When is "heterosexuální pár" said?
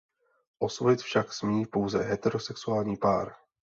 2.03-3.33